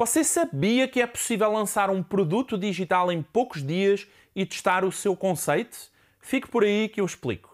Você 0.00 0.22
sabia 0.22 0.86
que 0.86 1.00
é 1.00 1.06
possível 1.08 1.50
lançar 1.50 1.90
um 1.90 2.04
produto 2.04 2.56
digital 2.56 3.10
em 3.10 3.20
poucos 3.20 3.66
dias 3.66 4.06
e 4.32 4.46
testar 4.46 4.84
o 4.84 4.92
seu 4.92 5.16
conceito? 5.16 5.76
Fique 6.20 6.46
por 6.46 6.62
aí 6.62 6.88
que 6.88 7.00
eu 7.00 7.04
explico. 7.04 7.50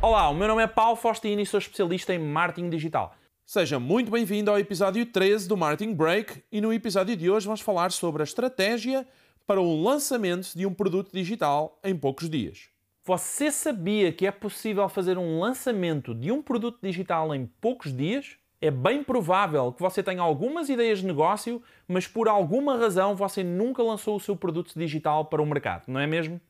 Olá, 0.00 0.28
o 0.28 0.34
meu 0.34 0.46
nome 0.46 0.62
é 0.62 0.68
Paulo 0.68 0.94
Faustino 0.94 1.42
e 1.42 1.44
sou 1.44 1.58
especialista 1.58 2.14
em 2.14 2.20
marketing 2.20 2.70
digital. 2.70 3.16
Seja 3.44 3.80
muito 3.80 4.12
bem-vindo 4.12 4.48
ao 4.48 4.60
episódio 4.60 5.04
13 5.04 5.48
do 5.48 5.56
Marketing 5.56 5.92
Break 5.92 6.40
e 6.52 6.60
no 6.60 6.72
episódio 6.72 7.16
de 7.16 7.28
hoje 7.28 7.46
vamos 7.46 7.60
falar 7.60 7.90
sobre 7.90 8.22
a 8.22 8.24
estratégia 8.24 9.04
para 9.44 9.60
o 9.60 9.82
lançamento 9.82 10.56
de 10.56 10.66
um 10.66 10.72
produto 10.72 11.10
digital 11.12 11.80
em 11.82 11.96
poucos 11.96 12.30
dias. 12.30 12.68
Você 13.04 13.50
sabia 13.50 14.12
que 14.12 14.24
é 14.24 14.30
possível 14.30 14.88
fazer 14.88 15.18
um 15.18 15.40
lançamento 15.40 16.14
de 16.14 16.30
um 16.30 16.40
produto 16.40 16.78
digital 16.80 17.34
em 17.34 17.44
poucos 17.60 17.92
dias? 17.92 18.38
É 18.60 18.70
bem 18.70 19.04
provável 19.04 19.72
que 19.72 19.80
você 19.80 20.02
tenha 20.02 20.20
algumas 20.20 20.68
ideias 20.68 20.98
de 20.98 21.06
negócio, 21.06 21.62
mas 21.86 22.06
por 22.06 22.28
alguma 22.28 22.76
razão 22.76 23.14
você 23.14 23.44
nunca 23.44 23.82
lançou 23.82 24.16
o 24.16 24.20
seu 24.20 24.36
produto 24.36 24.72
digital 24.76 25.26
para 25.26 25.42
o 25.42 25.46
mercado, 25.46 25.84
não 25.86 26.00
é 26.00 26.06
mesmo? 26.06 26.40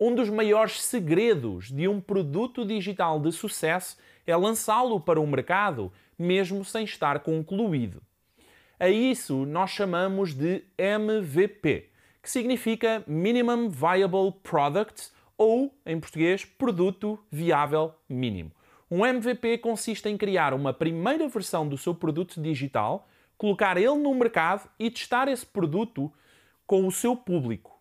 Um 0.00 0.14
dos 0.14 0.30
maiores 0.30 0.80
segredos 0.80 1.72
de 1.72 1.88
um 1.88 2.00
produto 2.00 2.64
digital 2.64 3.18
de 3.18 3.32
sucesso 3.32 3.96
é 4.24 4.36
lançá-lo 4.36 5.00
para 5.00 5.20
o 5.20 5.26
mercado, 5.26 5.92
mesmo 6.16 6.64
sem 6.64 6.84
estar 6.84 7.18
concluído. 7.20 8.00
A 8.78 8.88
isso 8.88 9.44
nós 9.44 9.70
chamamos 9.70 10.34
de 10.34 10.62
MVP, 10.78 11.90
que 12.22 12.30
significa 12.30 13.02
Minimum 13.08 13.68
Viable 13.68 14.32
Product 14.40 15.10
ou, 15.36 15.74
em 15.84 15.98
português, 15.98 16.44
Produto 16.44 17.18
Viável 17.28 17.92
Mínimo. 18.08 18.52
Um 18.90 19.04
MVP 19.04 19.58
consiste 19.58 20.08
em 20.08 20.16
criar 20.16 20.54
uma 20.54 20.72
primeira 20.72 21.28
versão 21.28 21.68
do 21.68 21.76
seu 21.76 21.94
produto 21.94 22.40
digital, 22.40 23.06
colocar 23.36 23.76
ele 23.76 23.98
no 23.98 24.14
mercado 24.14 24.68
e 24.78 24.90
testar 24.90 25.28
esse 25.28 25.44
produto 25.44 26.10
com 26.66 26.86
o 26.86 26.90
seu 26.90 27.14
público. 27.14 27.78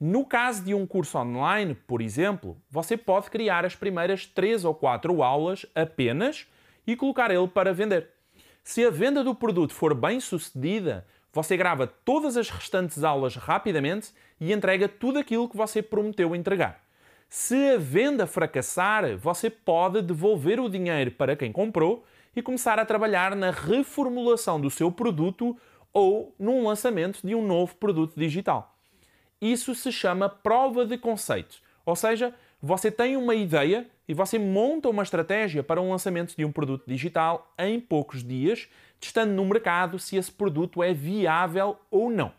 No 0.00 0.24
caso 0.24 0.64
de 0.64 0.74
um 0.74 0.86
curso 0.86 1.18
online, 1.18 1.74
por 1.74 2.00
exemplo, 2.00 2.60
você 2.70 2.96
pode 2.96 3.30
criar 3.30 3.64
as 3.64 3.74
primeiras 3.74 4.26
3 4.26 4.64
ou 4.64 4.74
4 4.74 5.22
aulas 5.22 5.66
apenas 5.74 6.46
e 6.86 6.96
colocar 6.96 7.30
ele 7.30 7.48
para 7.48 7.74
vender. 7.74 8.10
Se 8.62 8.84
a 8.84 8.90
venda 8.90 9.22
do 9.22 9.34
produto 9.34 9.72
for 9.72 9.94
bem 9.94 10.18
sucedida, 10.18 11.06
você 11.32 11.56
grava 11.56 11.86
todas 11.86 12.36
as 12.36 12.48
restantes 12.48 13.04
aulas 13.04 13.36
rapidamente 13.36 14.12
e 14.40 14.52
entrega 14.52 14.88
tudo 14.88 15.18
aquilo 15.18 15.48
que 15.48 15.56
você 15.56 15.82
prometeu 15.82 16.34
entregar. 16.34 16.85
Se 17.38 17.74
a 17.74 17.76
venda 17.76 18.26
fracassar, 18.26 19.14
você 19.18 19.50
pode 19.50 20.00
devolver 20.00 20.58
o 20.58 20.70
dinheiro 20.70 21.10
para 21.10 21.36
quem 21.36 21.52
comprou 21.52 22.02
e 22.34 22.40
começar 22.40 22.78
a 22.78 22.84
trabalhar 22.86 23.36
na 23.36 23.50
reformulação 23.50 24.58
do 24.58 24.70
seu 24.70 24.90
produto 24.90 25.54
ou 25.92 26.34
num 26.38 26.66
lançamento 26.66 27.20
de 27.22 27.34
um 27.34 27.46
novo 27.46 27.74
produto 27.76 28.18
digital. 28.18 28.74
Isso 29.38 29.74
se 29.74 29.92
chama 29.92 30.30
prova 30.30 30.86
de 30.86 30.96
conceito, 30.96 31.58
ou 31.84 31.94
seja, 31.94 32.34
você 32.60 32.90
tem 32.90 33.18
uma 33.18 33.34
ideia 33.34 33.86
e 34.08 34.14
você 34.14 34.38
monta 34.38 34.88
uma 34.88 35.02
estratégia 35.02 35.62
para 35.62 35.78
o 35.78 35.90
lançamento 35.90 36.34
de 36.34 36.42
um 36.42 36.50
produto 36.50 36.84
digital 36.86 37.52
em 37.58 37.78
poucos 37.78 38.24
dias, 38.24 38.66
testando 38.98 39.34
no 39.34 39.44
mercado 39.44 39.98
se 39.98 40.16
esse 40.16 40.32
produto 40.32 40.82
é 40.82 40.94
viável 40.94 41.76
ou 41.90 42.08
não. 42.10 42.32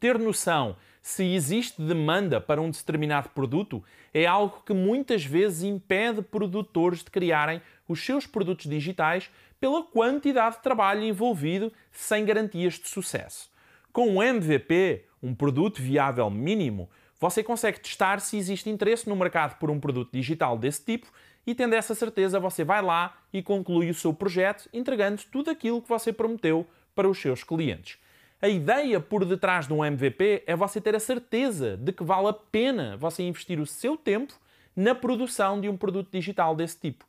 Ter 0.00 0.18
noção 0.18 0.76
se 1.02 1.24
existe 1.24 1.82
demanda 1.82 2.40
para 2.40 2.60
um 2.60 2.70
determinado 2.70 3.30
produto 3.30 3.82
é 4.14 4.26
algo 4.26 4.62
que 4.64 4.72
muitas 4.72 5.24
vezes 5.24 5.62
impede 5.62 6.22
produtores 6.22 7.02
de 7.02 7.10
criarem 7.10 7.60
os 7.88 8.04
seus 8.04 8.26
produtos 8.26 8.66
digitais 8.66 9.28
pela 9.58 9.82
quantidade 9.82 10.56
de 10.56 10.62
trabalho 10.62 11.02
envolvido 11.02 11.72
sem 11.90 12.24
garantias 12.24 12.74
de 12.74 12.88
sucesso. 12.88 13.50
Com 13.92 14.08
um 14.08 14.22
MVP, 14.22 15.04
um 15.20 15.34
produto 15.34 15.82
viável 15.82 16.30
mínimo, 16.30 16.88
você 17.18 17.42
consegue 17.42 17.80
testar 17.80 18.20
se 18.20 18.36
existe 18.36 18.70
interesse 18.70 19.08
no 19.08 19.16
mercado 19.16 19.58
por 19.58 19.70
um 19.70 19.80
produto 19.80 20.12
digital 20.12 20.56
desse 20.56 20.84
tipo 20.84 21.08
e, 21.44 21.56
tendo 21.56 21.74
essa 21.74 21.94
certeza, 21.94 22.38
você 22.38 22.62
vai 22.62 22.82
lá 22.82 23.16
e 23.32 23.42
conclui 23.42 23.90
o 23.90 23.94
seu 23.94 24.14
projeto 24.14 24.68
entregando 24.72 25.22
tudo 25.32 25.50
aquilo 25.50 25.82
que 25.82 25.88
você 25.88 26.12
prometeu 26.12 26.64
para 26.94 27.08
os 27.08 27.18
seus 27.18 27.42
clientes. 27.42 27.98
A 28.40 28.48
ideia 28.48 29.00
por 29.00 29.24
detrás 29.24 29.66
de 29.66 29.72
um 29.72 29.84
MVP 29.84 30.44
é 30.46 30.54
você 30.54 30.80
ter 30.80 30.94
a 30.94 31.00
certeza 31.00 31.76
de 31.76 31.92
que 31.92 32.04
vale 32.04 32.28
a 32.28 32.32
pena 32.32 32.96
você 32.96 33.24
investir 33.24 33.58
o 33.58 33.66
seu 33.66 33.96
tempo 33.96 34.32
na 34.76 34.94
produção 34.94 35.60
de 35.60 35.68
um 35.68 35.76
produto 35.76 36.08
digital 36.12 36.54
desse 36.54 36.78
tipo. 36.78 37.04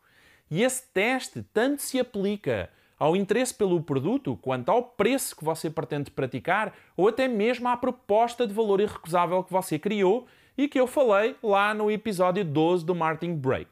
E 0.50 0.64
esse 0.64 0.88
teste 0.92 1.46
tanto 1.54 1.84
se 1.84 2.00
aplica 2.00 2.72
ao 2.98 3.16
interesse 3.16 3.54
pelo 3.54 3.80
produto, 3.80 4.40
quanto 4.42 4.70
ao 4.70 4.82
preço 4.82 5.36
que 5.36 5.44
você 5.44 5.70
pretende 5.70 6.10
praticar, 6.10 6.74
ou 6.98 7.08
até 7.08 7.28
mesmo 7.28 7.70
à 7.70 7.78
proposta 7.78 8.48
de 8.48 8.54
valor 8.54 8.82
irrecusável 8.82 9.44
que 9.44 9.54
você 9.54 9.78
criou 9.78 10.26
e 10.58 10.68
que 10.68 10.80
eu 10.80 10.88
falei 10.88 11.36
lá 11.44 11.76
no 11.76 11.92
episódio 11.92 12.44
12 12.44 12.84
do 12.84 12.96
Marketing 12.96 13.36
Break. 13.36 13.70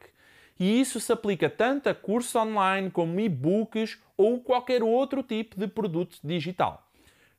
E 0.60 0.80
isso 0.80 1.00
se 1.00 1.12
aplica 1.12 1.50
tanto 1.50 1.88
a 1.88 1.94
cursos 1.94 2.36
online 2.36 2.88
como 2.88 3.18
e-books 3.18 3.98
ou 4.16 4.38
qualquer 4.38 4.80
outro 4.80 5.24
tipo 5.24 5.58
de 5.58 5.66
produto 5.66 6.18
digital. 6.22 6.87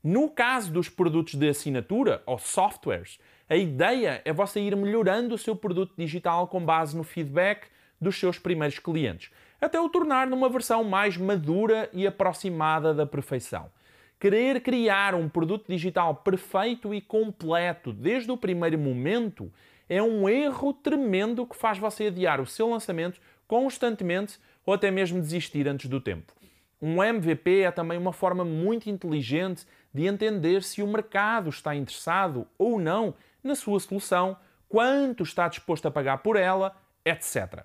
No 0.03 0.29
caso 0.29 0.71
dos 0.71 0.87
produtos 0.87 1.35
de 1.35 1.49
assinatura 1.49 2.23
ou 2.25 2.39
softwares, 2.39 3.19
a 3.49 3.57
ideia 3.57 4.21
é 4.23 4.31
você 4.31 4.61
ir 4.61 4.73
melhorando 4.73 5.35
o 5.35 5.37
seu 5.37 5.57
produto 5.57 5.93
digital 5.97 6.47
com 6.47 6.63
base 6.63 6.95
no 6.95 7.03
feedback 7.03 7.67
dos 7.99 8.17
seus 8.17 8.39
primeiros 8.39 8.79
clientes, 8.79 9.29
até 9.59 9.77
o 9.77 9.89
tornar 9.89 10.25
numa 10.27 10.47
versão 10.47 10.85
mais 10.85 11.17
madura 11.17 11.89
e 11.91 12.07
aproximada 12.07 12.93
da 12.93 13.05
perfeição. 13.05 13.69
Querer 14.17 14.61
criar 14.61 15.15
um 15.15 15.27
produto 15.27 15.65
digital 15.67 16.16
perfeito 16.16 16.93
e 16.93 17.01
completo 17.01 17.91
desde 17.91 18.31
o 18.31 18.37
primeiro 18.37 18.79
momento 18.79 19.51
é 19.89 20.01
um 20.01 20.29
erro 20.29 20.71
tremendo 20.71 21.45
que 21.45 21.57
faz 21.57 21.77
você 21.77 22.07
adiar 22.07 22.39
o 22.39 22.47
seu 22.47 22.69
lançamento 22.69 23.19
constantemente 23.45 24.39
ou 24.66 24.73
até 24.73 24.89
mesmo 24.89 25.19
desistir 25.19 25.67
antes 25.67 25.89
do 25.89 25.99
tempo. 25.99 26.38
Um 26.81 27.03
MVP 27.03 27.62
é 27.62 27.72
também 27.72 27.97
uma 27.97 28.13
forma 28.13 28.45
muito 28.45 28.90
inteligente 28.90 29.66
de 29.94 30.06
entender 30.06 30.63
se 30.63 30.81
o 30.81 30.88
mercado 30.88 31.50
está 31.50 31.75
interessado 31.75 32.47
ou 32.57 32.79
não 32.79 33.13
na 33.44 33.56
sua 33.56 33.79
solução, 33.79 34.38
quanto 34.67 35.23
está 35.23 35.47
disposto 35.47 35.88
a 35.88 35.91
pagar 35.91 36.19
por 36.19 36.35
ela, 36.35 36.75
etc. 37.03 37.63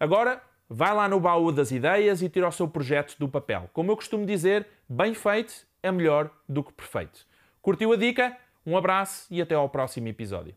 Agora, 0.00 0.42
vai 0.68 0.94
lá 0.94 1.08
no 1.08 1.20
baú 1.20 1.52
das 1.52 1.70
ideias 1.70 2.22
e 2.22 2.28
tira 2.28 2.48
o 2.48 2.52
seu 2.52 2.66
projeto 2.66 3.16
do 3.18 3.28
papel. 3.28 3.70
Como 3.72 3.90
eu 3.90 3.96
costumo 3.96 4.26
dizer, 4.26 4.66
bem 4.88 5.14
feito 5.14 5.66
é 5.82 5.92
melhor 5.92 6.30
do 6.48 6.64
que 6.64 6.72
perfeito. 6.72 7.26
Curtiu 7.62 7.92
a 7.92 7.96
dica? 7.96 8.36
Um 8.64 8.76
abraço 8.76 9.26
e 9.30 9.40
até 9.40 9.54
ao 9.54 9.68
próximo 9.68 10.08
episódio. 10.08 10.54